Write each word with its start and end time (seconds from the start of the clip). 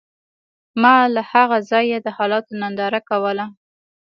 ما 0.81 0.95
له 1.15 1.21
هغه 1.33 1.57
ځایه 1.71 1.97
د 2.01 2.07
حالاتو 2.17 2.57
ننداره 2.61 2.99
کوله 3.09 3.45